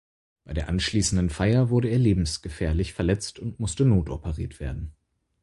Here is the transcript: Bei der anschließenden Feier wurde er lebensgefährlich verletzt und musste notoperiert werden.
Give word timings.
Bei 0.45 0.55
der 0.55 0.67
anschließenden 0.67 1.29
Feier 1.29 1.69
wurde 1.69 1.89
er 1.89 1.99
lebensgefährlich 1.99 2.91
verletzt 2.93 3.37
und 3.37 3.59
musste 3.59 3.85
notoperiert 3.85 4.59
werden. 4.59 4.93